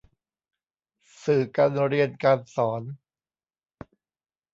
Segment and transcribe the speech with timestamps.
[1.23, 2.81] สื่อการเรียนการสอน